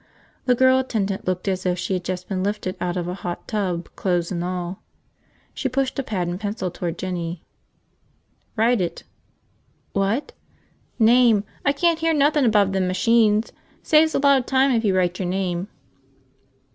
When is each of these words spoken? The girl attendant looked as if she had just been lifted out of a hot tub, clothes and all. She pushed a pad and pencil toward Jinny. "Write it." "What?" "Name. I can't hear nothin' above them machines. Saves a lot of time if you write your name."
The 0.45 0.55
girl 0.55 0.79
attendant 0.79 1.27
looked 1.27 1.47
as 1.47 1.63
if 1.63 1.77
she 1.77 1.93
had 1.93 2.03
just 2.03 2.27
been 2.27 2.41
lifted 2.41 2.75
out 2.81 2.97
of 2.97 3.07
a 3.07 3.13
hot 3.13 3.47
tub, 3.47 3.87
clothes 3.95 4.31
and 4.31 4.43
all. 4.43 4.81
She 5.53 5.69
pushed 5.69 5.99
a 5.99 6.01
pad 6.01 6.27
and 6.27 6.39
pencil 6.39 6.71
toward 6.71 6.97
Jinny. 6.97 7.43
"Write 8.55 8.81
it." 8.81 9.03
"What?" 9.93 10.31
"Name. 10.97 11.43
I 11.63 11.71
can't 11.71 11.99
hear 11.99 12.15
nothin' 12.15 12.45
above 12.45 12.71
them 12.71 12.87
machines. 12.87 13.53
Saves 13.83 14.15
a 14.15 14.19
lot 14.19 14.39
of 14.39 14.47
time 14.47 14.71
if 14.71 14.83
you 14.83 14.97
write 14.97 15.19
your 15.19 15.27
name." 15.27 15.67